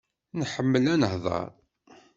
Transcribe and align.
Nḥemmel 0.39 0.85
ad 0.93 0.97
nehḍer. 1.01 1.49